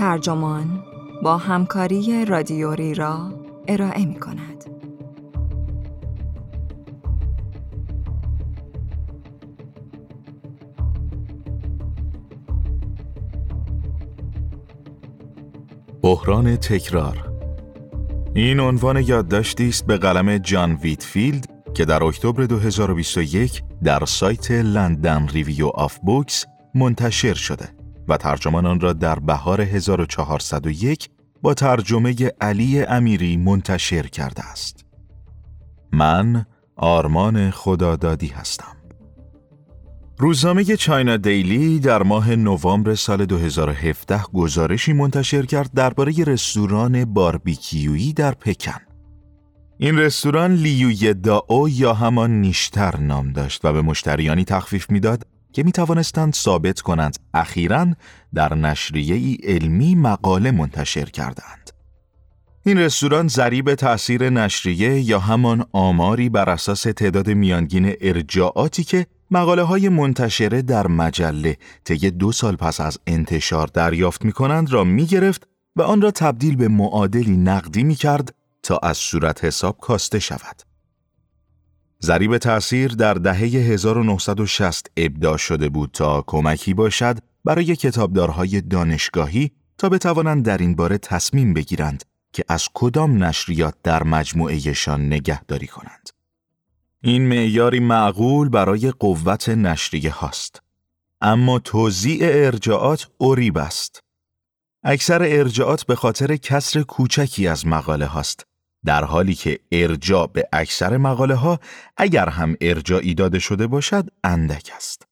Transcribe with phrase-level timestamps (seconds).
[0.00, 0.84] ترجمان
[1.22, 3.32] با همکاری رادیو راه
[3.68, 4.64] ارائه می کند.
[16.02, 17.32] بحران تکرار
[18.34, 25.28] این عنوان یادداشتی است به قلم جان ویتفیلد که در اکتبر 2021 در سایت London
[25.28, 27.79] Review of Books منتشر شده
[28.10, 31.08] و ترجمان آن را در بهار 1401
[31.42, 34.84] با ترجمه علی امیری منتشر کرده است.
[35.92, 36.46] من
[36.76, 38.76] آرمان خدادادی هستم.
[40.18, 48.34] روزنامه چاینا دیلی در ماه نوامبر سال 2017 گزارشی منتشر کرد درباره رستوران باربیکیویی در
[48.34, 48.80] پکن.
[49.78, 55.62] این رستوران لیوی داو یا همان نیشتر نام داشت و به مشتریانی تخفیف می‌داد که
[55.62, 57.86] می توانستند ثابت کنند اخیرا
[58.34, 61.70] در نشریه ای علمی مقاله منتشر کردند.
[62.66, 69.62] این رستوران ضریب تأثیر نشریه یا همان آماری بر اساس تعداد میانگین ارجاعاتی که مقاله
[69.62, 75.06] های منتشره در مجله طی دو سال پس از انتشار دریافت می کنند را می
[75.06, 80.18] گرفت و آن را تبدیل به معادلی نقدی می کرد تا از صورت حساب کاسته
[80.18, 80.69] شود.
[82.02, 89.88] ضریب تأثیر در دهه 1960 ابداع شده بود تا کمکی باشد برای کتابدارهای دانشگاهی تا
[89.88, 96.10] بتوانند در این باره تصمیم بگیرند که از کدام نشریات در مجموعهشان نگهداری کنند.
[97.02, 100.62] این معیاری معقول برای قوت نشریه هاست.
[101.20, 104.00] اما توزیع ارجاعات اوریب است.
[104.84, 108.46] اکثر ارجاعات به خاطر کسر کوچکی از مقاله هاست
[108.84, 111.60] در حالی که ارجاع به اکثر مقاله ها
[111.96, 115.06] اگر هم ارجاعی داده شده باشد اندک است.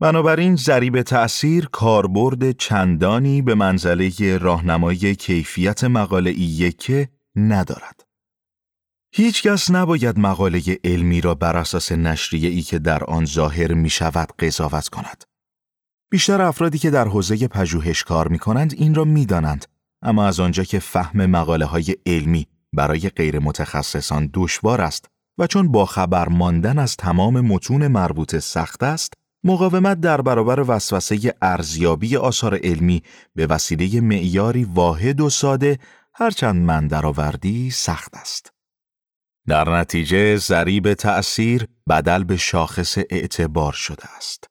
[0.00, 8.06] بنابراین ضریب تأثیر کاربرد چندانی به منزله راهنمایی کیفیت مقاله که ندارد.
[9.12, 13.90] هیچ کس نباید مقاله علمی را بر اساس نشریه ای که در آن ظاهر می
[13.90, 15.24] شود قضاوت کند.
[16.10, 19.66] بیشتر افرادی که در حوزه پژوهش کار می کنند این را می دانند.
[20.02, 25.06] اما از آنجا که فهم مقاله های علمی برای غیر متخصصان دشوار است
[25.38, 29.12] و چون با خبر ماندن از تمام متون مربوطه سخت است،
[29.44, 33.02] مقاومت در برابر وسوسه ارزیابی آثار علمی
[33.34, 35.78] به وسیله معیاری واحد و ساده
[36.14, 38.50] هرچند من درآوردی سخت است.
[39.48, 44.44] در نتیجه ضریب تأثیر بدل به شاخص اعتبار شده است.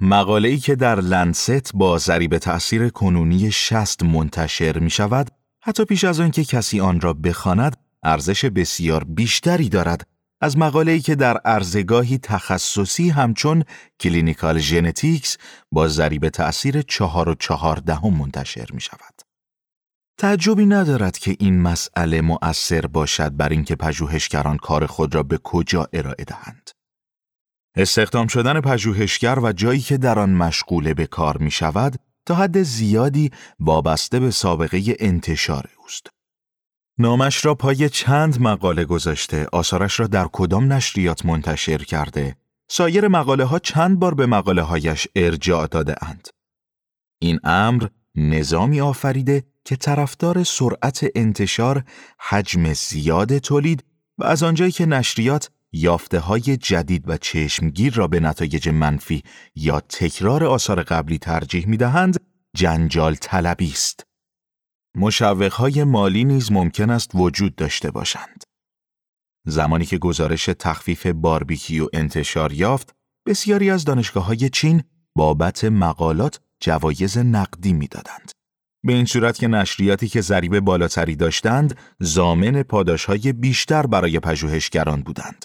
[0.00, 5.30] مقاله‌ای که در Lancet با ضریب تأثیر کنونی 60 منتشر می شود،
[5.62, 10.06] حتی پیش از آن که کسی آن را بخواند، ارزش بسیار بیشتری دارد
[10.40, 13.64] از مقاله‌ای که در عرضه‌گاهی تخصصی همچون
[14.00, 15.36] Clinical Genetics
[15.72, 19.22] با ضریب تأثیر چهار و چهار دهم منتشر می شود.
[20.18, 25.88] تعجبی ندارد که این مسئله مؤثر باشد بر اینکه پژوهشگران کار خود را به کجا
[25.92, 26.70] ارائه دهند.
[27.76, 31.96] استخدام شدن پژوهشگر و جایی که در آن مشغوله به کار می شود
[32.30, 33.30] تا حد زیادی
[33.60, 36.06] وابسته به سابقه انتشار اوست.
[36.98, 42.36] نامش را پای چند مقاله گذاشته، آثارش را در کدام نشریات منتشر کرده،
[42.68, 46.28] سایر مقاله ها چند بار به مقاله هایش ارجاع داده اند.
[47.18, 51.84] این امر نظامی آفریده که طرفدار سرعت انتشار،
[52.18, 53.84] حجم زیاد تولید
[54.18, 59.22] و از آنجایی که نشریات یافته های جدید و چشمگیر را به نتایج منفی
[59.54, 62.20] یا تکرار آثار قبلی ترجیح می دهند،
[62.56, 64.04] جنجال طلبی است.
[64.96, 68.44] مشوق های مالی نیز ممکن است وجود داشته باشند.
[69.46, 72.94] زمانی که گزارش تخفیف باربیکیو انتشار یافت،
[73.26, 74.82] بسیاری از دانشگاه های چین
[75.16, 78.32] بابت مقالات جوایز نقدی می‌دادند.
[78.84, 85.44] به این صورت که نشریاتی که ضریب بالاتری داشتند، زامن پاداشهای بیشتر برای پژوهشگران بودند.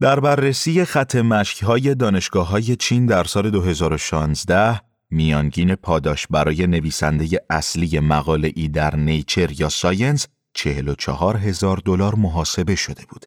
[0.00, 4.80] در بررسی خط مشکهای دانشگاه های چین در سال 2016
[5.10, 12.74] میانگین پاداش برای نویسنده اصلی مقاله ای در نیچر یا ساینس 44 هزار دلار محاسبه
[12.74, 13.24] شده بود.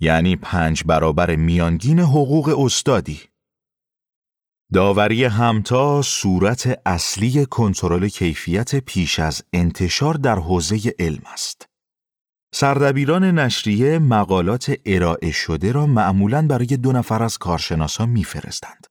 [0.00, 3.20] یعنی پنج برابر میانگین حقوق استادی.
[4.72, 11.68] داوری همتا صورت اصلی کنترل کیفیت پیش از انتشار در حوزه علم است.
[12.54, 18.86] سردبیران نشریه مقالات ارائه شده را معمولاً برای دو نفر از کارشناسان میفرستند.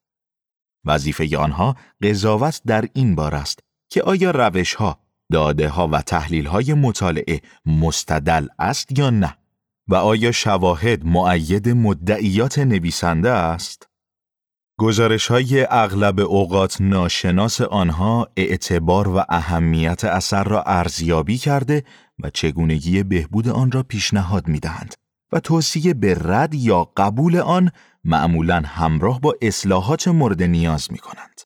[0.86, 3.60] وظیفه آنها قضاوت در این بار است
[3.90, 5.00] که آیا روشها،
[5.32, 9.38] داده ها و تحلیل های مطالعه مستدل است یا نه
[9.88, 13.88] و آیا شواهد معید مدعیات نویسنده است؟
[14.80, 21.84] گزارش های اغلب اوقات ناشناس آنها اعتبار و اهمیت اثر را ارزیابی کرده
[22.24, 24.94] و چگونگی بهبود آن را پیشنهاد می دهند
[25.32, 27.72] و توصیه به رد یا قبول آن
[28.04, 31.42] معمولا همراه با اصلاحات مورد نیاز می کنند.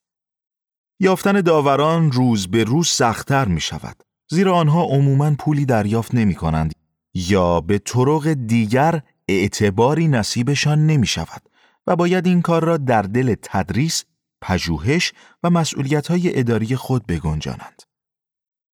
[1.00, 6.74] یافتن داوران روز به روز سختتر می شود زیرا آنها عموما پولی دریافت نمی کنند
[7.14, 11.42] یا به طرق دیگر اعتباری نصیبشان نمی شود
[11.88, 14.06] و باید این کار را در دل تدریس،
[14.42, 15.14] پژوهش
[15.44, 17.84] و مسئولیت‌های اداری خود بگنجانند.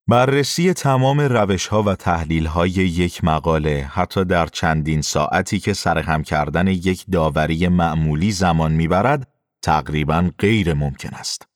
[0.07, 6.23] بررسی تمام روش ها و تحلیل های یک مقاله حتی در چندین ساعتی که سرهم
[6.23, 9.27] کردن یک داوری معمولی زمان می‌برد
[9.61, 11.47] تقریبا غیر ممکن است.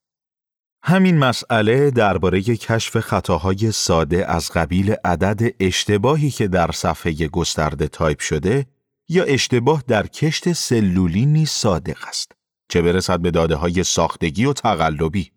[0.84, 8.19] همین مسئله درباره کشف خطاهای ساده از قبیل عدد اشتباهی که در صفحه گسترده تایپ
[8.19, 8.66] شده
[9.10, 12.31] یا اشتباه در کشت سلولی نیز صادق است.
[12.69, 15.31] چه برسد به داده های ساختگی و تقلبی.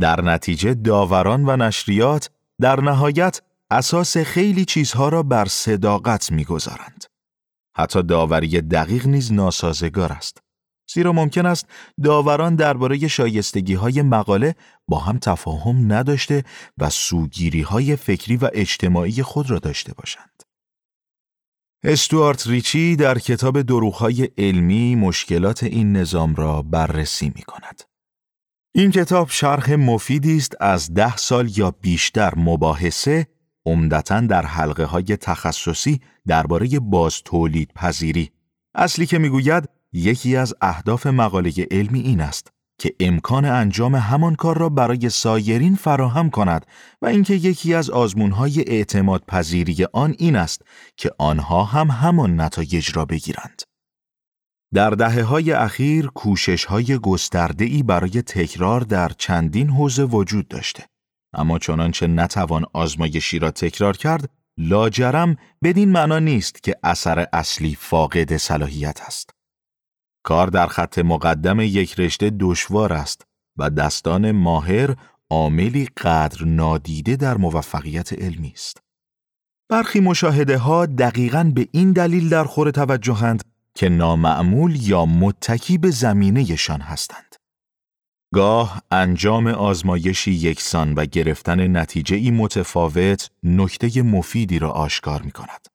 [0.00, 2.30] در نتیجه داوران و نشریات
[2.60, 3.40] در نهایت
[3.70, 7.04] اساس خیلی چیزها را بر صداقت می‌گذارند.
[7.76, 10.38] حتی داوری دقیق نیز ناسازگار است.
[10.94, 11.66] زیرا ممکن است
[12.04, 14.54] داوران درباره شایستگی های مقاله
[14.88, 16.44] با هم تفاهم نداشته
[16.78, 20.42] و سوگیری های فکری و اجتماعی خود را داشته باشند.
[21.84, 27.82] استوارت ریچی در کتاب دروغهای علمی مشکلات این نظام را بررسی می کند.
[28.78, 33.26] این کتاب شرح مفیدی است از ده سال یا بیشتر مباحثه
[33.66, 38.30] عمدتا در حلقه های تخصصی درباره باز تولید پذیری
[38.74, 44.58] اصلی که می‌گوید یکی از اهداف مقاله علمی این است که امکان انجام همان کار
[44.58, 46.66] را برای سایرین فراهم کند
[47.02, 50.62] و اینکه یکی از آزمونهای اعتماد پذیری آن این است
[50.96, 53.67] که آنها هم همان نتایج را بگیرند.
[54.74, 60.86] در دهه های اخیر کوشش های گسترده ای برای تکرار در چندین حوزه وجود داشته.
[61.32, 68.36] اما چنانچه نتوان آزمایشی را تکرار کرد، لاجرم بدین معنا نیست که اثر اصلی فاقد
[68.36, 69.30] صلاحیت است.
[70.24, 73.26] کار در خط مقدم یک رشته دشوار است
[73.58, 74.96] و دستان ماهر
[75.30, 78.80] عاملی قدر نادیده در موفقیت علمی است.
[79.70, 83.44] برخی مشاهده ها دقیقاً به این دلیل در خور توجهند
[83.78, 87.34] که نامعمول یا متکی به زمینهشان هستند.
[88.34, 95.66] گاه انجام آزمایشی یکسان و گرفتن نتیجه ای متفاوت نکته مفیدی را آشکار می کند.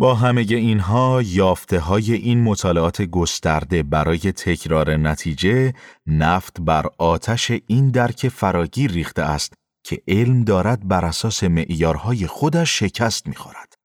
[0.00, 5.74] با همه اینها یافته های این مطالعات گسترده برای تکرار نتیجه
[6.06, 9.52] نفت بر آتش این درک فراگیر ریخته است
[9.84, 13.79] که علم دارد بر اساس معیارهای خودش شکست می‌خورد.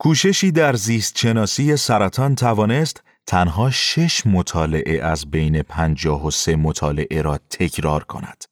[0.00, 7.22] کوششی در زیست شناسی سرطان توانست تنها شش مطالعه از بین پنجاه و سه مطالعه
[7.22, 8.44] را تکرار کند.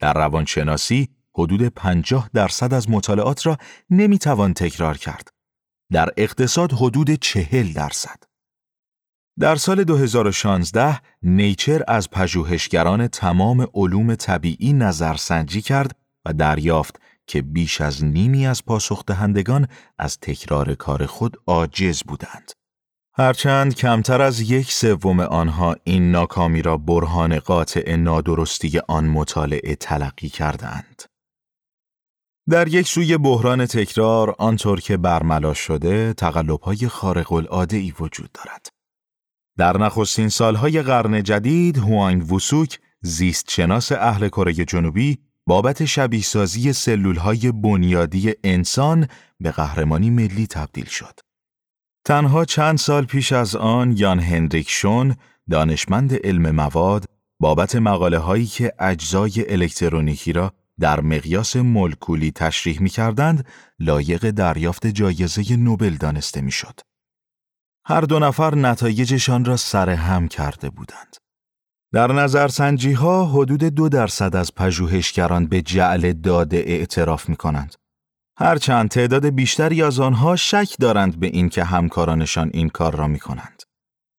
[0.00, 3.56] در روانشناسی حدود پنجاه درصد از مطالعات را
[3.90, 5.28] نمی‌توان تکرار کرد.
[5.92, 8.22] در اقتصاد حدود چهل درصد.
[9.40, 17.00] در سال 2016 نیچر از پژوهشگران تمام علوم طبیعی نظرسنجی کرد و دریافت
[17.30, 19.68] که بیش از نیمی از پاسخ دهندگان
[19.98, 22.52] از تکرار کار خود عاجز بودند.
[23.14, 30.28] هرچند کمتر از یک سوم آنها این ناکامی را برهان قاطع نادرستی آن مطالعه تلقی
[30.28, 31.02] کردند.
[32.48, 38.66] در یک سوی بحران تکرار آنطور که برملا شده تقلب‌های خارق العاده ای وجود دارد.
[39.58, 46.72] در نخستین سالهای قرن جدید هوانگ ووسوک زیست شناس اهل کره جنوبی بابت شبیه سازی
[46.72, 49.06] سلولهای بنیادی انسان
[49.40, 51.20] به قهرمانی ملی تبدیل شد.
[52.04, 55.16] تنها چند سال پیش از آن یان هنریک شون
[55.50, 57.04] دانشمند علم مواد
[57.40, 63.46] بابت مقاله هایی که اجزای الکترونیکی را در مقیاس مولکولی تشریح می کردند،
[63.78, 66.80] لایق دریافت جایزه نوبل دانسته می شد.
[67.84, 71.16] هر دو نفر نتایجشان را سرهم کرده بودند.
[71.92, 77.74] در نظرسنجی ها حدود دو درصد از پژوهشگران به جعل داده اعتراف می کنند.
[78.38, 83.62] هرچند تعداد بیشتری از آنها شک دارند به اینکه همکارانشان این کار را می کنند.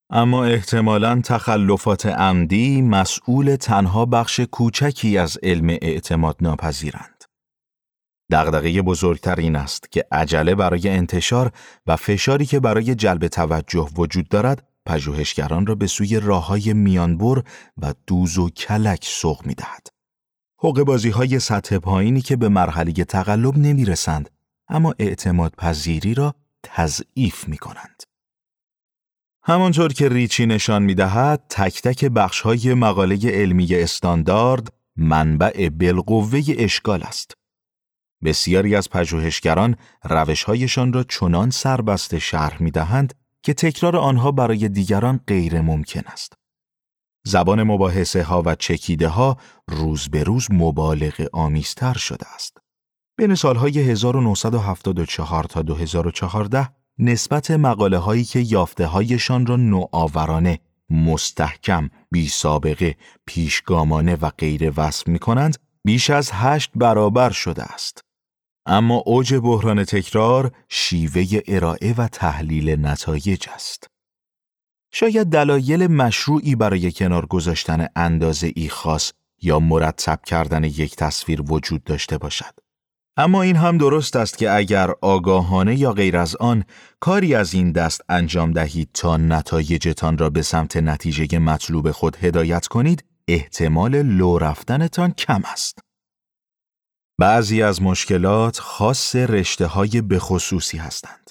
[0.09, 7.23] اما احتمالا تخلفات عمدی مسئول تنها بخش کوچکی از علم اعتماد ناپذیرند.
[8.31, 11.51] دغدغه بزرگتر این است که عجله برای انتشار
[11.87, 17.43] و فشاری که برای جلب توجه وجود دارد پژوهشگران را به سوی راه های میانبر
[17.77, 19.88] و دوز و کلک سوق می دهد.
[20.57, 24.29] حق بازی های سطح پایینی که به مرحله تقلب نمی رسند
[24.67, 28.03] اما اعتماد پذیری را تضعیف می کنند.
[29.43, 36.41] همانطور که ریچی نشان می دهد، تک تک بخش های مقاله علمی استاندارد منبع بالقوه
[36.57, 37.33] اشکال است.
[38.23, 45.19] بسیاری از پژوهشگران روشهایشان را چنان سربسته شرح می دهند که تکرار آنها برای دیگران
[45.27, 46.33] غیر ممکن است.
[47.25, 52.57] زبان مباحثه ها و چکیده ها روز به روز مبالغ آمیزتر شده است.
[53.17, 56.69] بین سالهای 1974 تا 2014
[57.00, 62.95] نسبت مقاله هایی که یافته هایشان را نوآورانه، مستحکم، بی سابقه،
[63.25, 68.01] پیشگامانه و غیر وصف می کنند بیش از هشت برابر شده است.
[68.65, 73.88] اما اوج بحران تکرار شیوه ارائه و تحلیل نتایج است.
[74.91, 81.84] شاید دلایل مشروعی برای کنار گذاشتن اندازه ای خاص یا مرتب کردن یک تصویر وجود
[81.84, 82.53] داشته باشد.
[83.18, 86.63] اما این هم درست است که اگر آگاهانه یا غیر از آن
[87.00, 92.68] کاری از این دست انجام دهید تا نتایجتان را به سمت نتیجه مطلوب خود هدایت
[92.68, 95.80] کنید، احتمال لو رفتنتان کم است.
[97.21, 101.29] بعضی از مشکلات خاص رشته های بخصوصی هستند.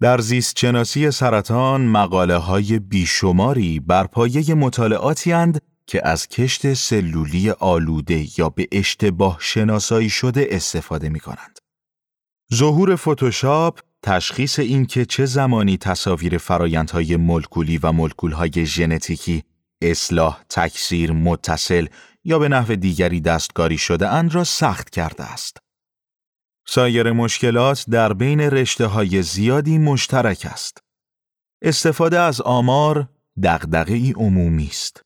[0.00, 7.50] در زیست شناسی سرطان مقاله های بیشماری بر پایه مطالعاتی هند که از کشت سلولی
[7.50, 11.58] آلوده یا به اشتباه شناسایی شده استفاده می کنند.
[12.54, 19.42] ظهور فتوشاپ تشخیص اینکه چه زمانی تصاویر فرایندهای مولکولی و مولکولهای ژنتیکی
[19.82, 21.86] اصلاح، تکثیر، متصل
[22.24, 25.56] یا به نحو دیگری دستکاری شده اند را سخت کرده است.
[26.66, 30.78] سایر مشکلات در بین رشته های زیادی مشترک است.
[31.62, 33.08] استفاده از آمار
[33.42, 35.02] دغدغه ای عمومی است.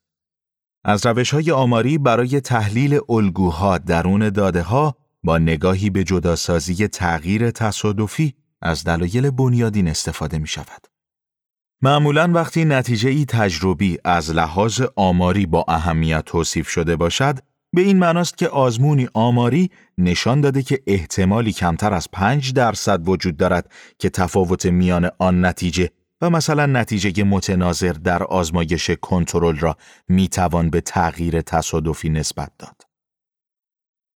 [0.83, 7.51] از روش های آماری برای تحلیل الگوها درون داده ها با نگاهی به جداسازی تغییر
[7.51, 10.94] تصادفی از دلایل بنیادین استفاده می شود.
[11.81, 17.39] معمولا وقتی نتیجه ای تجربی از لحاظ آماری با اهمیت توصیف شده باشد،
[17.75, 23.37] به این معناست که آزمونی آماری نشان داده که احتمالی کمتر از 5 درصد وجود
[23.37, 25.89] دارد که تفاوت میان آن نتیجه
[26.21, 29.77] و مثلا نتیجه متناظر در آزمایش کنترل را
[30.07, 32.81] می‌توان به تغییر تصادفی نسبت داد.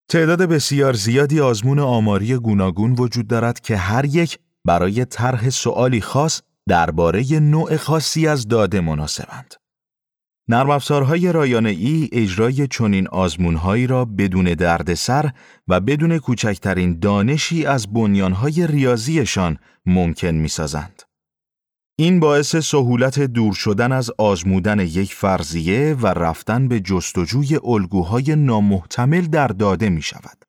[0.10, 6.42] تعداد بسیار زیادی آزمون آماری گوناگون وجود دارد که هر یک برای طرح سوالی خاص
[6.70, 9.56] درباره نوع خاصی از داده مناسبند.
[10.48, 15.32] نرم افزارهای رایانه ای اجرای چنین آزمونهایی را بدون دردسر
[15.68, 21.04] و بدون کوچکترین دانشی از بنیانهای ریاضیشان ممکن می‌سازند.
[22.00, 29.22] این باعث سهولت دور شدن از آزمودن یک فرضیه و رفتن به جستجوی الگوهای نامحتمل
[29.22, 30.49] در داده می شود.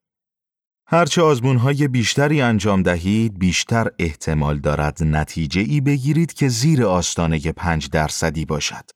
[0.93, 7.91] هرچه آزمونهای بیشتری انجام دهید، بیشتر احتمال دارد نتیجه ای بگیرید که زیر آستانه پنج
[7.91, 8.91] درصدی باشد.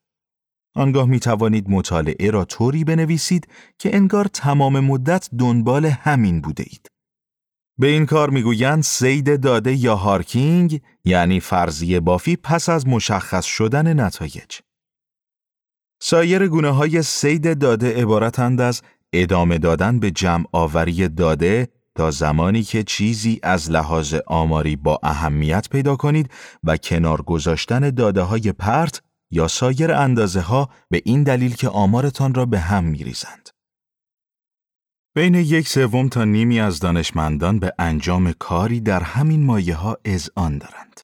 [0.77, 3.49] آنگاه می توانید مطالعه را طوری بنویسید
[3.79, 6.89] که انگار تمام مدت دنبال همین بوده اید.
[7.79, 14.01] به این کار می‌گویند سید داده یا هارکینگ یعنی فرضیه بافی پس از مشخص شدن
[14.01, 14.59] نتایج.
[16.03, 18.83] سایر گونه های سید داده عبارتند از
[19.13, 25.69] ادامه دادن به جمع آوری داده تا زمانی که چیزی از لحاظ آماری با اهمیت
[25.69, 26.31] پیدا کنید
[26.65, 32.35] و کنار گذاشتن داده های پرت یا سایر اندازه ها به این دلیل که آمارتان
[32.35, 33.51] را به هم می ریزند.
[35.17, 39.97] بین یک سوم تا نیمی از دانشمندان به انجام کاری در همین مایه ها
[40.37, 41.01] آن دارند.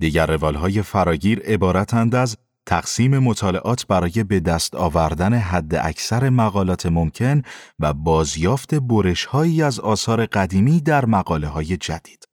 [0.00, 6.86] دیگر روال های فراگیر عبارتند از تقسیم مطالعات برای به دست آوردن حد اکثر مقالات
[6.86, 7.42] ممکن
[7.78, 12.24] و بازیافت برش هایی از آثار قدیمی در مقاله های جدید.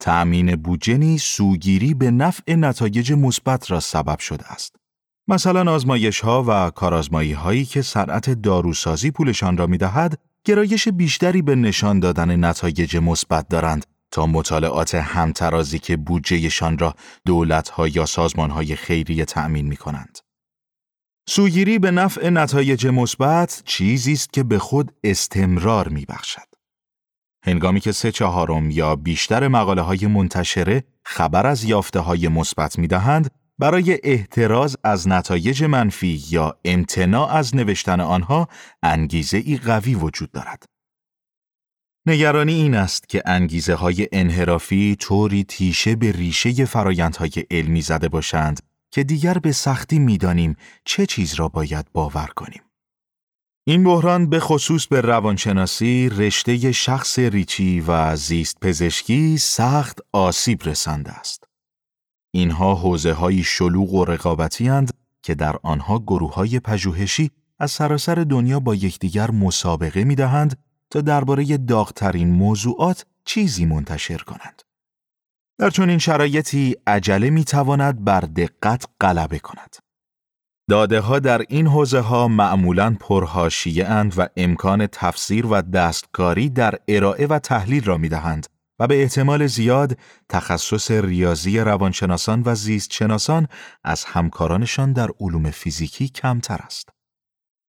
[0.00, 4.76] تأمین بودجه سوگیری به نفع نتایج مثبت را سبب شده است.
[5.28, 11.42] مثلا آزمایش ها و کارازمایی هایی که صنعت داروسازی پولشان را می دهد، گرایش بیشتری
[11.42, 16.94] به نشان دادن نتایج مثبت دارند تا مطالعات همترازی که بودجهشان را
[17.26, 20.18] دولت ها یا سازمان های خیریه تأمین می کنند.
[21.28, 26.48] سوگیری به نفع نتایج مثبت چیزی است که به خود استمرار می بخشد.
[27.42, 32.86] هنگامی که سه چهارم یا بیشتر مقاله های منتشره خبر از یافته های مثبت می
[32.86, 38.48] دهند، برای احتراز از نتایج منفی یا امتناع از نوشتن آنها
[38.82, 40.64] انگیزه ای قوی وجود دارد.
[42.08, 48.60] نگرانی این است که انگیزه های انحرافی طوری تیشه به ریشه فرایندهای علمی زده باشند
[48.90, 52.62] که دیگر به سختی می‌دانیم چه چیز را باید باور کنیم.
[53.66, 61.12] این بحران به خصوص به روانشناسی، رشته شخص ریچی و زیست پزشکی سخت آسیب رسانده
[61.12, 61.44] است.
[62.30, 68.14] اینها حوزه های شلوغ و رقابتی هند که در آنها گروه های پژوهشی از سراسر
[68.14, 74.62] دنیا با یکدیگر مسابقه می دهند تا درباره داغترین موضوعات چیزی منتشر کنند.
[75.58, 79.76] در چنین شرایطی عجله می تواند بر دقت غلبه کند.
[80.68, 86.74] داده ها در این حوزه ها معمولاً پرهاشیه اند و امکان تفسیر و دستکاری در
[86.88, 88.46] ارائه و تحلیل را می دهند
[88.78, 93.48] و به احتمال زیاد تخصص ریاضی روانشناسان و زیستشناسان
[93.84, 96.88] از همکارانشان در علوم فیزیکی کمتر است.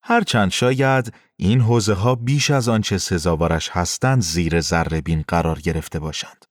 [0.04, 6.00] هرچند شاید این حوزه ها بیش از آنچه سزاوارش هستند زیر ذره بین قرار گرفته
[6.00, 6.46] باشند.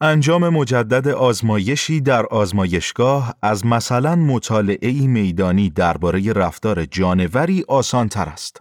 [0.00, 8.60] انجام مجدد آزمایشی در آزمایشگاه از مثلا مطالعه میدانی درباره رفتار جانوری آسان تر است.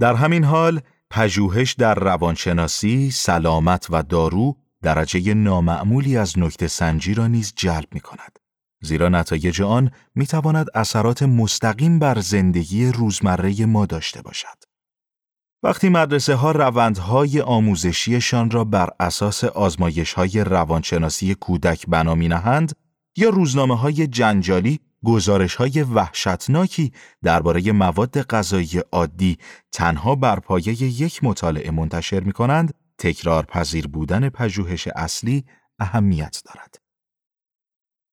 [0.00, 0.80] در همین حال
[1.10, 8.00] پژوهش در روانشناسی، سلامت و دارو درجه نامعمولی از نکته سنجی را نیز جلب می
[8.00, 8.39] کند.
[8.82, 14.70] زیرا نتایج آن می تواند اثرات مستقیم بر زندگی روزمره ما داشته باشد.
[15.62, 22.72] وقتی مدرسه ها روندهای آموزشیشان را بر اساس آزمایش های روانشناسی کودک بنا می نهند
[23.16, 29.38] یا روزنامه های جنجالی گزارش های وحشتناکی درباره مواد غذایی عادی
[29.72, 35.44] تنها بر پایه یک مطالعه منتشر می کنند، تکرار پذیر بودن پژوهش اصلی
[35.78, 36.89] اهمیت دارد.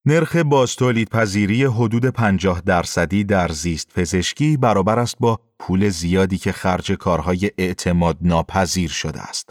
[0.07, 6.51] نرخ بازتولید پذیری حدود 50 درصدی در زیست پزشکی برابر است با پول زیادی که
[6.51, 9.49] خرج کارهای اعتماد ناپذیر شده است.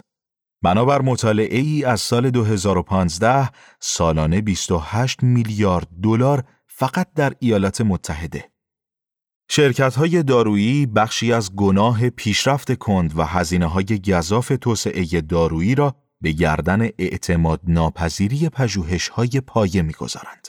[0.61, 3.49] بنابر مطالعه ای از سال 2015
[3.79, 8.51] سالانه 28 میلیارد دلار فقط در ایالات متحده.
[9.49, 15.95] شرکت های دارویی بخشی از گناه پیشرفت کند و هزینه های گذاف توسعه دارویی را
[16.21, 20.47] به گردن اعتماد ناپذیری پژوهش های پایه می‌گذارند.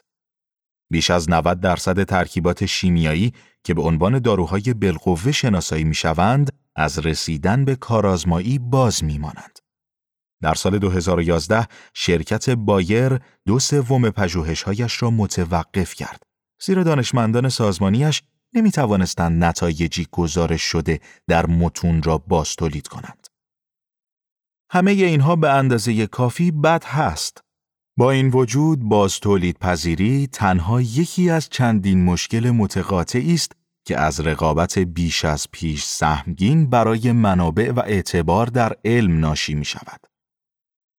[0.91, 3.33] بیش از 90 درصد ترکیبات شیمیایی
[3.65, 9.59] که به عنوان داروهای بالقوه شناسایی می‌شوند از رسیدن به کارآزمایی باز میمانند.
[10.43, 16.23] در سال 2011 شرکت بایر دو سوم پژوهش‌هایش را متوقف کرد
[16.63, 18.23] زیرا دانشمندان سازمانیش
[18.55, 23.28] نمی توانستند نتایجی گزارش شده در متون را باز تولید کنند.
[24.71, 27.41] همه اینها به اندازه کافی بد هست.
[27.99, 33.53] با این وجود باز تولید پذیری تنها یکی از چندین مشکل متقاطعی است
[33.85, 39.65] که از رقابت بیش از پیش سهمگین برای منابع و اعتبار در علم ناشی می
[39.65, 40.01] شود.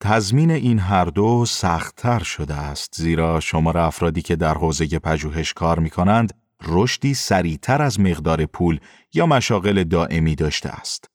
[0.02, 5.80] تضمین این هر دو سختتر شده است زیرا شمار افرادی که در حوزه پژوهش کار
[5.80, 8.80] می کنند رشدی سریعتر از مقدار پول
[9.14, 11.06] یا مشاغل دائمی داشته است.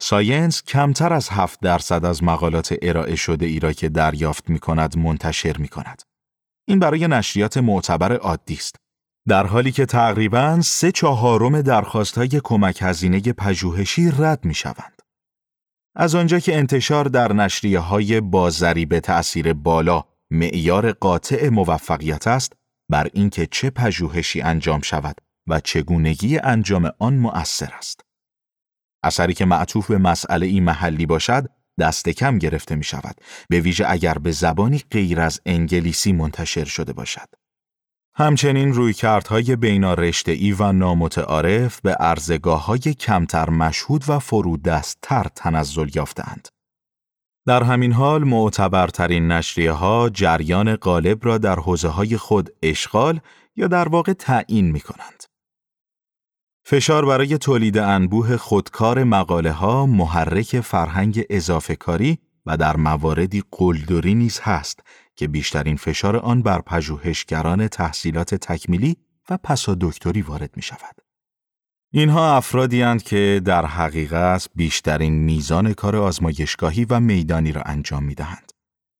[0.00, 4.98] ساینس کمتر از 7 درصد از مقالات ارائه شده ای را که دریافت می کند
[4.98, 6.02] منتشر می کند.
[6.68, 8.76] این برای نشریات معتبر عادی است.
[9.28, 15.02] در حالی که تقریباً سه چهارم درخواست های کمک هزینه پژوهشی رد می شوند.
[15.96, 22.52] از آنجا که انتشار در نشریه های بازری به تأثیر بالا معیار قاطع موفقیت است
[22.90, 25.16] بر اینکه چه پژوهشی انجام شود
[25.48, 28.07] و چگونگی انجام آن مؤثر است.
[29.02, 31.48] اثری که معطوف به مسئله ای محلی باشد
[31.80, 36.92] دست کم گرفته می شود به ویژه اگر به زبانی غیر از انگلیسی منتشر شده
[36.92, 37.28] باشد.
[38.14, 39.84] همچنین رویکردهای بین
[40.26, 46.48] ای و نامتعارف به ارزگاه های کمتر مشهود و فرودستتر تنزل یافتند.
[47.46, 53.20] در همین حال معتبرترین نشریه ها جریان غالب را در حوزه های خود اشغال
[53.56, 55.17] یا در واقع تعیین می کنند.
[56.70, 64.14] فشار برای تولید انبوه خودکار مقاله ها محرک فرهنگ اضافه کاری و در مواردی قلدری
[64.14, 64.80] نیز هست
[65.16, 68.96] که بیشترین فشار آن بر پژوهشگران تحصیلات تکمیلی
[69.30, 70.96] و پسا دکتری وارد می شود.
[71.92, 78.14] اینها افرادی هستند که در حقیقت بیشترین میزان کار آزمایشگاهی و میدانی را انجام می
[78.14, 78.52] دهند.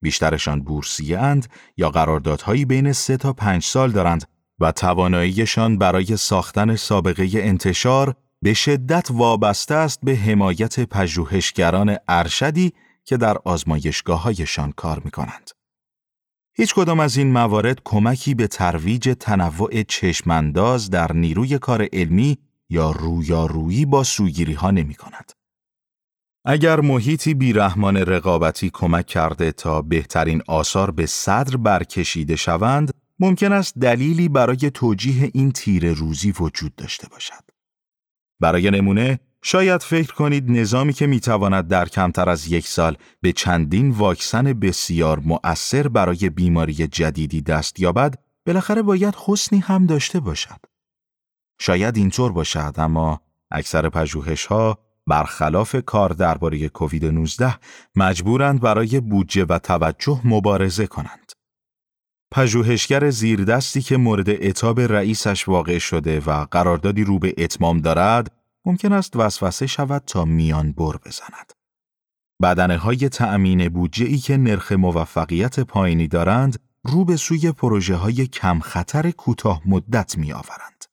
[0.02, 6.76] بیشترشان بورسیه اند یا قراردادهایی بین سه تا پنج سال دارند و تواناییشان برای ساختن
[6.76, 12.72] سابقه انتشار به شدت وابسته است به حمایت پژوهشگران ارشدی
[13.04, 15.50] که در آزمایشگاههایشان کار می کنند.
[16.54, 22.38] هیچ کدام از این موارد کمکی به ترویج تنوع چشمانداز در نیروی کار علمی
[22.70, 25.32] یا رویارویی با سوگیری ها نمی کند.
[26.44, 33.78] اگر محیطی بیرحمان رقابتی کمک کرده تا بهترین آثار به صدر برکشیده شوند، ممکن است
[33.78, 37.44] دلیلی برای توجیه این تیر روزی وجود داشته باشد.
[38.40, 43.90] برای نمونه، شاید فکر کنید نظامی که می‌تواند در کمتر از یک سال به چندین
[43.90, 48.14] واکسن بسیار مؤثر برای بیماری جدیدی دست یابد
[48.46, 50.60] بالاخره باید حسنی هم داشته باشد.
[51.60, 57.58] شاید اینطور باشد اما اکثر پژوهش ها برخلاف کار درباره کووید 19
[57.96, 61.32] مجبورند برای بودجه و توجه مبارزه کنند.
[62.30, 68.32] پژوهشگر زیردستی که مورد اتاب رئیسش واقع شده و قراردادی رو به اتمام دارد
[68.64, 71.52] ممکن است وسوسه شود تا میان بر بزند.
[72.42, 78.26] بدنه های تأمین بودجه ای که نرخ موفقیت پایینی دارند رو به سوی پروژه های
[78.26, 80.84] کم خطر کوتاه مدت می آورند.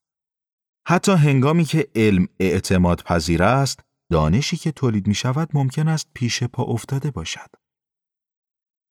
[0.87, 3.79] حتی هنگامی که علم اعتماد پذیر است،
[4.11, 7.49] دانشی که تولید می شود ممکن است پیش پا افتاده باشد.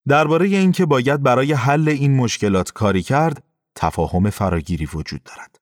[0.08, 5.60] درباره اینکه باید برای حل این مشکلات کاری کرد، تفاهم فراگیری وجود دارد.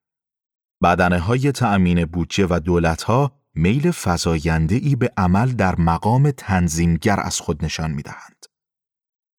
[0.82, 7.20] بدنه های تأمین بودجه و دولت ها میل فضاینده ای به عمل در مقام تنظیمگر
[7.20, 8.46] از خود نشان می دهند.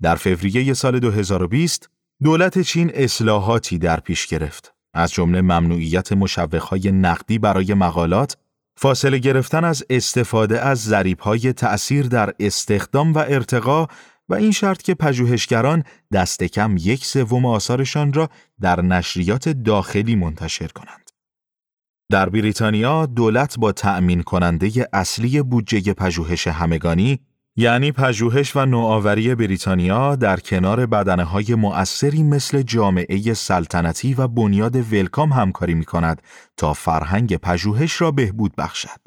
[0.01, 1.89] در فوریه سال 2020
[2.23, 8.37] دولت چین اصلاحاتی در پیش گرفت از جمله ممنوعیت مشوقهای نقدی برای مقالات
[8.77, 13.87] فاصله گرفتن از استفاده از ضریب‌های تأثیر در استخدام و ارتقا
[14.29, 15.83] و این شرط که پژوهشگران
[16.13, 18.29] دست کم یک سوم آثارشان را
[18.61, 21.09] در نشریات داخلی منتشر کنند.
[22.11, 27.19] در بریتانیا دولت با تأمین کننده اصلی بودجه پژوهش همگانی
[27.55, 34.93] یعنی پژوهش و نوآوری بریتانیا در کنار بدنه های مؤثری مثل جامعه سلطنتی و بنیاد
[34.93, 36.21] ولکام همکاری می کند
[36.57, 39.02] تا فرهنگ پژوهش را بهبود بخشد.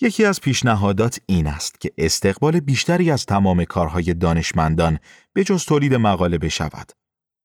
[0.00, 4.98] یکی از پیشنهادات این است که استقبال بیشتری از تمام کارهای دانشمندان
[5.32, 6.92] به جز تولید مقاله بشود.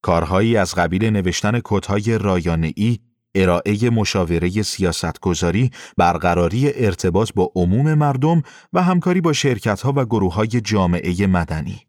[0.02, 3.00] کارهایی از قبیل نوشتن کدهای رایانه‌ای
[3.36, 8.42] ارائه مشاوره سیاستگذاری، برقراری ارتباط با عموم مردم
[8.74, 11.82] و همکاری با شرکتها و گروه های جامعه مدنی.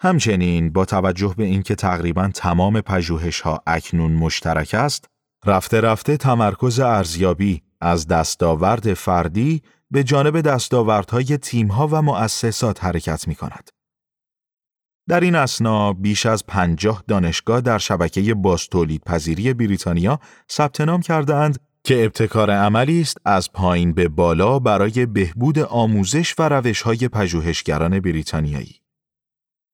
[0.00, 5.04] همچنین با توجه به اینکه تقریبا تمام پژوهش ها اکنون مشترک است،
[5.46, 13.34] رفته رفته تمرکز ارزیابی از دستاورد فردی به جانب دستاوردهای تیمها و مؤسسات حرکت می
[13.34, 13.70] کند.
[15.08, 21.58] در این اسنا بیش از پنجاه دانشگاه در شبکه باستولید پذیری بریتانیا ثبت نام کردهاند
[21.84, 28.80] که ابتکار عملی است از پایین به بالا برای بهبود آموزش و روش‌های پژوهشگران بریتانیایی.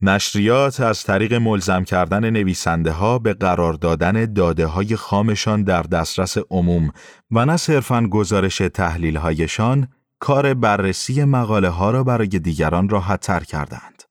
[0.02, 6.36] نشریات از طریق ملزم کردن نویسنده ها به قرار دادن داده های خامشان در دسترس
[6.50, 6.90] عموم
[7.30, 13.40] و نه صرفاً گزارش تحلیل هایشان کار بررسی مقاله ها را برای دیگران راحت تر
[13.40, 14.02] کردند.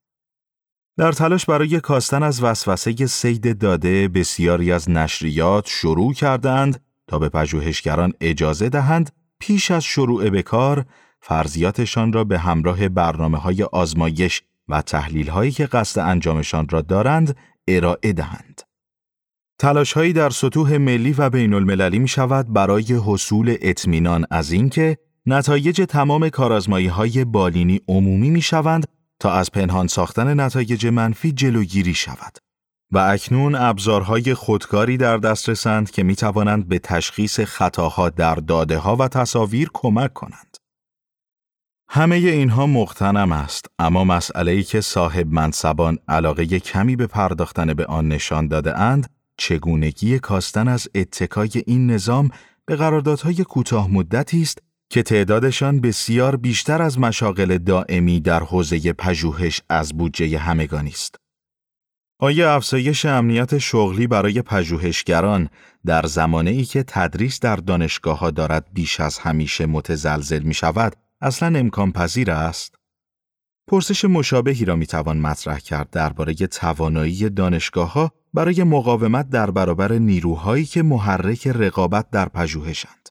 [0.97, 7.29] در تلاش برای کاستن از وسوسه سید داده بسیاری از نشریات شروع کردند تا به
[7.29, 10.85] پژوهشگران اجازه دهند پیش از شروع به کار
[11.21, 17.35] فرضیاتشان را به همراه برنامه های آزمایش و تحلیل هایی که قصد انجامشان را دارند
[17.67, 18.61] ارائه دهند.
[19.59, 24.97] تلاش هایی در سطوح ملی و بین المللی می شود برای حصول اطمینان از اینکه
[25.25, 28.87] نتایج تمام کارازمایی های بالینی عمومی می شوند
[29.19, 32.37] تا از پنهان ساختن نتایج منفی جلوگیری شود.
[32.91, 38.95] و اکنون ابزارهای خودکاری در دسترسند که می توانند به تشخیص خطاها در داده ها
[38.95, 40.57] و تصاویر کمک کنند.
[41.95, 47.85] همه اینها مقتنم است اما مسئله ای که صاحب منصبان علاقه کمی به پرداختن به
[47.85, 52.29] آن نشان داده اند چگونگی کاستن از اتکای این نظام
[52.65, 59.61] به قراردادهای کوتاه مدتی است که تعدادشان بسیار بیشتر از مشاغل دائمی در حوزه پژوهش
[59.69, 61.15] از بودجه همگانی است.
[62.19, 65.49] آیا افزایش امنیت شغلی برای پژوهشگران
[65.85, 70.95] در زمانه ای که تدریس در دانشگاه ها دارد بیش از همیشه متزلزل می شود
[71.23, 72.75] اصلا امکان پذیر است؟
[73.67, 79.93] پرسش مشابهی را می توان مطرح کرد درباره توانایی دانشگاه ها برای مقاومت در برابر
[79.93, 83.09] نیروهایی که محرک رقابت در پژوهشند.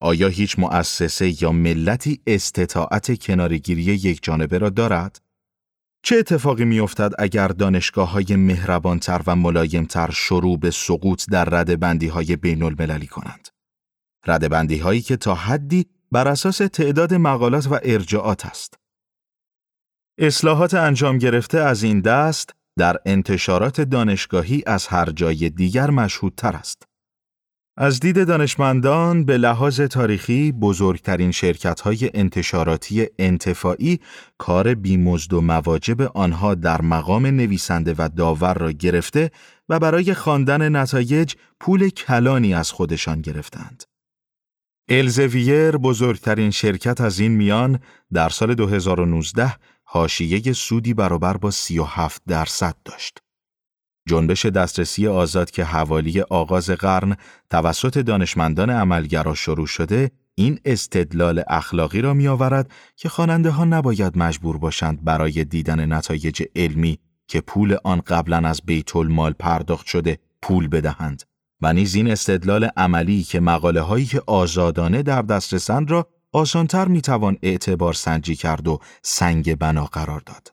[0.00, 5.20] آیا هیچ مؤسسه یا ملتی استطاعت کنارگیری یک جانبه را دارد؟
[6.02, 12.36] چه اتفاقی میافتد اگر دانشگاه های مهربانتر و ملایمتر شروع به سقوط در ردبندی های
[12.36, 13.48] بین المللی کنند؟
[14.26, 18.74] ردبندی هایی که تا حدی بر اساس تعداد مقالات و ارجاعات است.
[20.18, 26.82] اصلاحات انجام گرفته از این دست در انتشارات دانشگاهی از هر جای دیگر مشهودتر است.
[27.78, 34.00] از دید دانشمندان به لحاظ تاریخی بزرگترین شرکت‌های انتشاراتی انتفاعی
[34.38, 39.30] کار بیمزد و مواجب آنها در مقام نویسنده و داور را گرفته
[39.68, 43.84] و برای خواندن نتایج پول کلانی از خودشان گرفتند.
[44.88, 47.80] الزویر بزرگترین شرکت از این میان
[48.12, 53.18] در سال 2019 حاشیه سودی برابر با 37 درصد داشت.
[54.08, 57.16] جنبش دسترسی آزاد که حوالی آغاز قرن
[57.50, 64.18] توسط دانشمندان عملگرا شروع شده این استدلال اخلاقی را می آورد که خواننده ها نباید
[64.18, 70.18] مجبور باشند برای دیدن نتایج علمی که پول آن قبلا از بیت المال پرداخت شده
[70.42, 71.22] پول بدهند
[71.60, 77.00] و نیز این استدلال عملی که مقاله هایی که آزادانه در دسترسند را آسانتر می
[77.00, 80.52] توان اعتبار سنجی کرد و سنگ بنا قرار داد.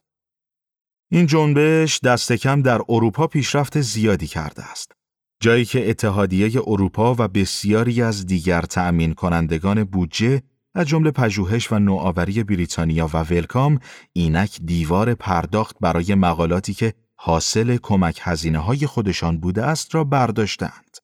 [1.11, 4.91] این جنبش دست کم در اروپا پیشرفت زیادی کرده است.
[5.39, 10.41] جایی که اتحادیه اروپا و بسیاری از دیگر تأمین کنندگان بودجه
[10.75, 13.79] از جمله پژوهش و نوآوری بریتانیا و ولکام
[14.13, 20.97] اینک دیوار پرداخت برای مقالاتی که حاصل کمک هزینه های خودشان بوده است را برداشتند.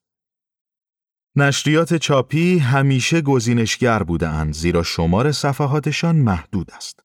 [1.35, 6.99] نشریات چاپی همیشه گزینشگر بودند زیرا شمار صفحاتشان محدود است.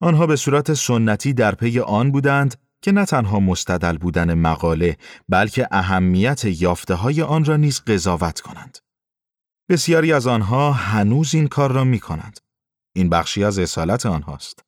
[0.00, 4.96] آنها به صورت سنتی در پی آن بودند که نه تنها مستدل بودن مقاله
[5.28, 8.78] بلکه اهمیت یافته های آن را نیز قضاوت کنند.
[9.68, 12.40] بسیاری از آنها هنوز این کار را می کنند.
[12.94, 14.64] این بخشی از اصالت آنهاست.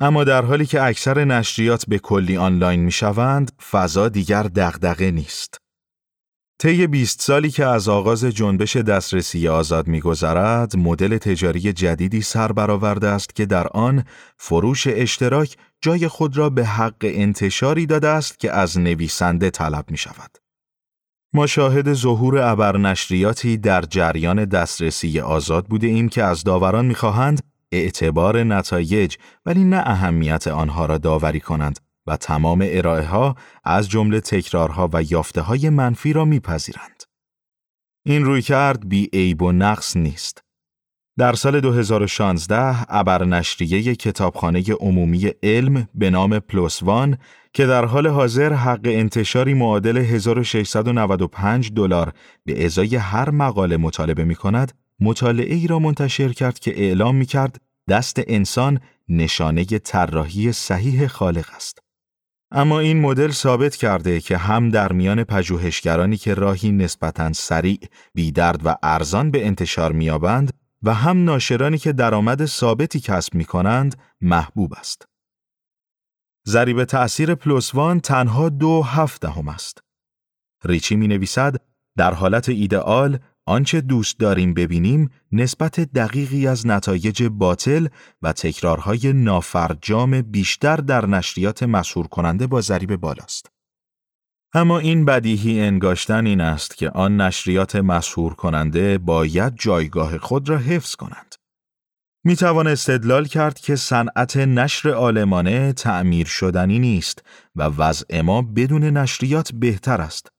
[0.00, 5.58] اما در حالی که اکثر نشریات به کلی آنلاین می شوند، فضا دیگر دغدغه نیست.
[6.58, 13.08] طی 20 سالی که از آغاز جنبش دسترسی آزاد میگذرد، مدل تجاری جدیدی سر برآورده
[13.08, 14.04] است که در آن
[14.36, 19.96] فروش اشتراک جای خود را به حق انتشاری داده است که از نویسنده طلب می
[19.96, 20.38] شود.
[21.32, 28.44] ما شاهد ظهور ابرنشریاتی در جریان دسترسی آزاد بوده ایم که از داوران می‌خواهند اعتبار
[28.44, 34.90] نتایج ولی نه اهمیت آنها را داوری کنند و تمام ارائه ها از جمله تکرارها
[34.92, 37.02] و یافته های منفی را میپذیرند.
[38.06, 40.42] این روی کرد بی عیب و نقص نیست.
[41.18, 47.18] در سال 2016 ابرنشریه کتابخانه عمومی علم به نام پلوسوان
[47.52, 52.12] که در حال حاضر حق انتشاری معادل 1695 دلار
[52.44, 57.26] به ازای هر مقاله مطالبه می کند، مطالعه ای را منتشر کرد که اعلام می
[57.26, 61.78] کرد دست انسان نشانه طراحی صحیح خالق است.
[62.50, 67.80] اما این مدل ثابت کرده که هم در میان پژوهشگرانی که راهی نسبتاً سریع،
[68.14, 73.96] بیدرد و ارزان به انتشار میابند و هم ناشرانی که درآمد ثابتی کسب می کنند
[74.20, 75.06] محبوب است.
[76.48, 79.80] ضریب تأثیر پلوسوان تنها دو هفت دهم است.
[80.64, 81.56] ریچی می نویسد
[81.96, 87.88] در حالت ایدئال آنچه دوست داریم ببینیم نسبت دقیقی از نتایج باطل
[88.22, 93.50] و تکرارهای نافرجام بیشتر در نشریات مسهور کننده با ضریب بالاست.
[94.54, 100.58] اما این بدیهی انگاشتن این است که آن نشریات مسهور کننده باید جایگاه خود را
[100.58, 101.34] حفظ کنند.
[102.24, 107.22] می توان استدلال کرد که صنعت نشر آلمانه تعمیر شدنی نیست
[107.56, 110.35] و وضع ما بدون نشریات بهتر است.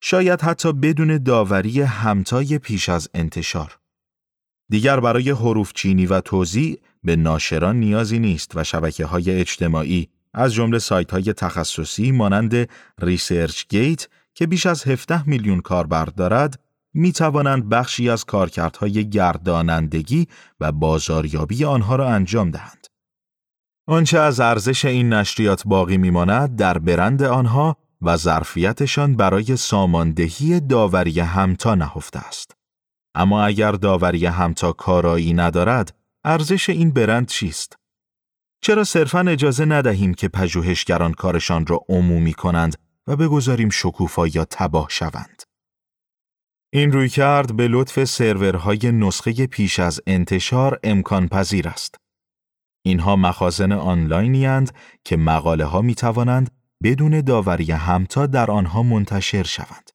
[0.00, 3.78] شاید حتی بدون داوری همتای پیش از انتشار.
[4.70, 10.54] دیگر برای حروف چینی و توضیح به ناشران نیازی نیست و شبکه های اجتماعی از
[10.54, 16.60] جمله سایت های تخصصی مانند ResearchGate که بیش از 17 میلیون کاربر دارد
[16.94, 20.26] می توانند بخشی از کارکردهای گردانندگی
[20.60, 22.86] و بازاریابی آنها را انجام دهند.
[23.86, 31.20] آنچه از ارزش این نشریات باقی میماند در برند آنها و ظرفیتشان برای ساماندهی داوری
[31.20, 32.56] همتا نهفته است.
[33.14, 37.76] اما اگر داوری همتا کارایی ندارد، ارزش این برند چیست؟
[38.62, 44.86] چرا صرفا اجازه ندهیم که پژوهشگران کارشان را عمومی کنند و بگذاریم شکوفا یا تباه
[44.90, 45.42] شوند؟
[46.72, 51.94] این روی کرد به لطف سرورهای نسخه پیش از انتشار امکان پذیر است.
[52.82, 54.66] اینها مخازن آنلاینی
[55.04, 59.90] که مقاله ها می توانند بدون داوری همتا در آنها منتشر شوند.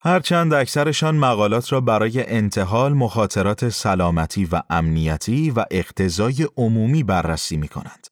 [0.00, 7.68] هرچند اکثرشان مقالات را برای انتحال مخاطرات سلامتی و امنیتی و اقتضای عمومی بررسی می
[7.68, 8.06] کنند.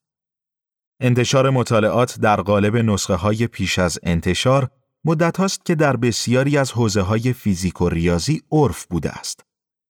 [1.00, 4.70] انتشار مطالعات در قالب نسخه های پیش از انتشار
[5.04, 9.44] مدت هاست که در بسیاری از حوزه های فیزیک و ریاضی عرف بوده است.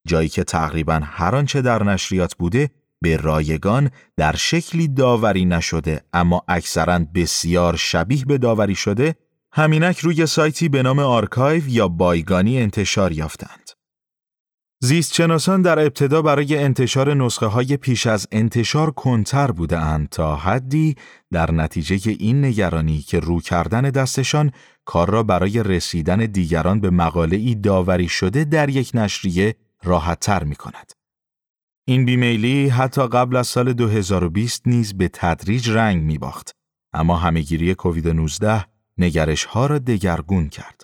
[0.07, 2.69] جایی که تقریبا هر آنچه در نشریات بوده
[3.01, 9.15] به رایگان در شکلی داوری نشده اما اکثرا بسیار شبیه به داوری شده
[9.51, 13.69] همینک روی سایتی به نام آرکایو یا بایگانی انتشار یافتند.
[14.81, 20.95] زیستشناسان در ابتدا برای انتشار نسخه های پیش از انتشار کندتر بودند تا حدی
[21.31, 24.51] در نتیجه این نگرانی که رو کردن دستشان
[24.85, 30.43] کار را برای رسیدن دیگران به مقاله ای داوری شده در یک نشریه راحت تر
[30.43, 30.96] می کند.
[31.89, 36.51] این بیمیلی حتی قبل از سال 2020 نیز به تدریج رنگ می باخت.
[36.93, 38.65] اما همهگیری کووید 19
[38.97, 40.81] نگرش ها را دگرگون کرد.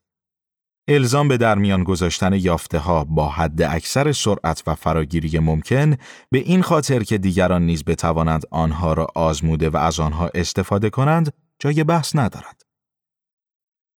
[0.87, 5.95] الزام به درمیان گذاشتن یافته ها با حد اکثر سرعت و فراگیری ممکن
[6.31, 11.33] به این خاطر که دیگران نیز بتوانند آنها را آزموده و از آنها استفاده کنند
[11.59, 12.61] جای بحث ندارد.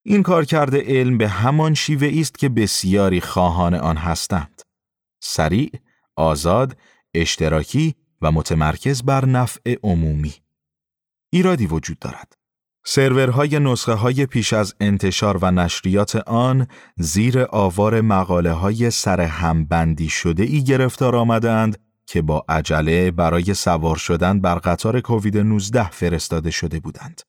[0.05, 4.63] این کارکرد علم به همان شیوه است که بسیاری خواهان آن هستند.
[5.21, 5.71] سریع،
[6.17, 6.77] آزاد،
[7.15, 10.35] اشتراکی و متمرکز بر نفع عمومی.
[11.33, 12.33] ایرادی وجود دارد.
[12.89, 16.67] سرورهای نسخه های پیش از انتشار و نشریات آن
[16.97, 23.97] زیر آوار مقاله های سر همبندی شده ای گرفتار آمدند که با عجله برای سوار
[23.97, 27.23] شدن بر قطار کووید 19 فرستاده شده بودند.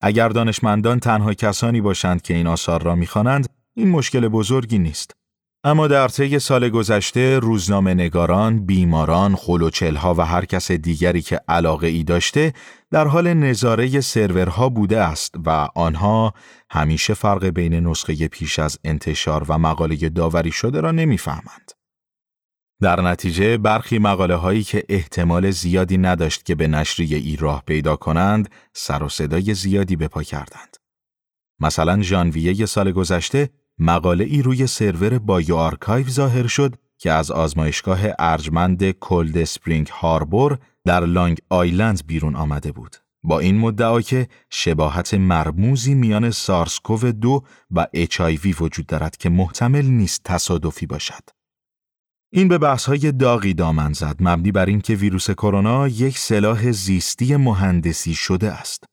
[0.00, 5.16] اگر دانشمندان تنها کسانی باشند که این آثار را می‌خوانند، این مشکل بزرگی نیست.
[5.64, 11.86] اما در طی سال گذشته روزنامه نگاران، بیماران، خلوچلها و هر کس دیگری که علاقه
[11.86, 12.52] ای داشته
[12.90, 16.34] در حال نظاره سرورها بوده است و آنها
[16.70, 21.72] همیشه فرق بین نسخه پیش از انتشار و مقاله داوری شده را نمی‌فهمند.
[22.80, 27.96] در نتیجه برخی مقاله هایی که احتمال زیادی نداشت که به نشریه ای راه پیدا
[27.96, 30.76] کنند سر و صدای زیادی به پا کردند.
[31.60, 33.50] مثلا ژانویه سال گذشته
[33.82, 41.00] مقاله ای روی سرور bioRxiv ظاهر شد که از آزمایشگاه ارجمند Cold Spring Harbor در
[41.00, 42.96] لانگ آیلند بیرون آمده بود.
[43.24, 48.20] با این مدعا که شباهت مرموزی میان SARS-CoV دو و اچ
[48.60, 51.22] وجود دارد که محتمل نیست تصادفی باشد.
[52.32, 57.36] این به بحث های داغی دامن زد مبنی بر اینکه ویروس کرونا یک سلاح زیستی
[57.36, 58.84] مهندسی شده است.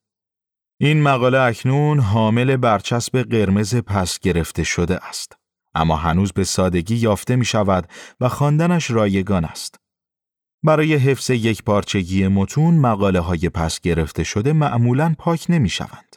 [0.81, 5.37] این مقاله اکنون حامل برچسب قرمز پس گرفته شده است.
[5.75, 7.89] اما هنوز به سادگی یافته می شود
[8.19, 9.75] و خواندنش رایگان است.
[10.63, 16.15] برای حفظ یک پارچگی متون مقاله های پس گرفته شده معمولا پاک نمی شوند.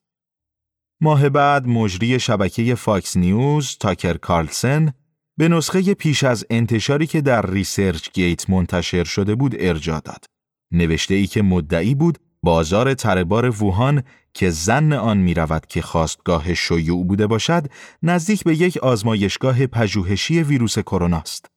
[1.01, 4.93] ماه بعد مجری شبکه فاکس نیوز تاکر کارلسن
[5.39, 10.25] به نسخه پیش از انتشاری که در ResearchGate منتشر شده بود ارجاع داد.
[10.73, 14.03] نوشته ای که مدعی بود بازار تربار ووهان
[14.35, 17.67] که زن آن می رود که خواستگاه شیوع بوده باشد
[18.03, 21.51] نزدیک به یک آزمایشگاه پژوهشی ویروس کرونا است.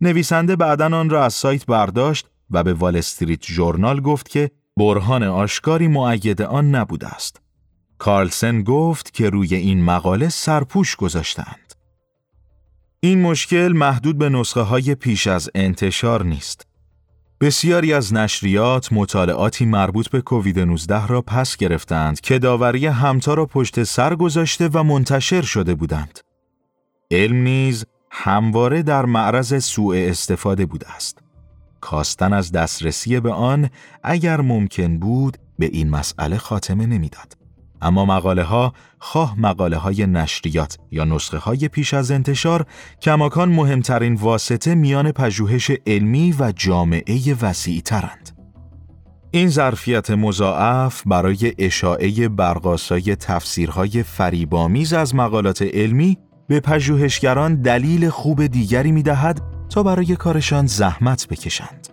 [0.00, 5.22] نویسنده بعدا آن را از سایت برداشت و به وال استریت ژورنال گفت که برهان
[5.22, 7.40] آشکاری معید آن نبوده است.
[7.98, 11.74] کارلسن گفت که روی این مقاله سرپوش گذاشتند.
[13.00, 16.66] این مشکل محدود به نسخه های پیش از انتشار نیست.
[17.42, 23.46] بسیاری از نشریات مطالعاتی مربوط به کووید 19 را پس گرفتند که داوری همتا را
[23.46, 26.18] پشت سر گذاشته و منتشر شده بودند.
[27.10, 31.18] علم نیز همواره در معرض سوء استفاده بوده است.
[31.80, 33.70] کاستن از دسترسی به آن
[34.02, 37.41] اگر ممکن بود به این مسئله خاتمه نمی‌داد.
[37.82, 42.66] اما مقاله ها خواه مقاله های نشریات یا نسخه های پیش از انتشار
[43.02, 48.30] کماکان مهمترین واسطه میان پژوهش علمی و جامعه وسیع ترند.
[49.30, 56.18] این ظرفیت مضاعف برای اشاعه برقاسای تفسیرهای فریبامیز از مقالات علمی
[56.48, 61.91] به پژوهشگران دلیل خوب دیگری می دهد تا برای کارشان زحمت بکشند.